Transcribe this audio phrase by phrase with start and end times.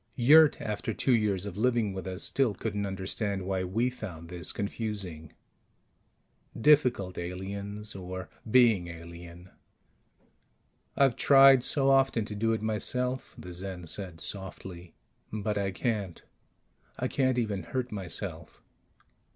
[0.15, 4.51] Yurt, after two years of living with us, still couldn't understand why we found this
[4.51, 5.31] confusing.
[6.59, 9.51] Difficult, aliens or being alien.
[10.97, 14.95] "I've tried so often to do it myself," the Zen said softly.
[15.31, 16.23] "But I can't.
[16.97, 18.59] I can't even hurt myself.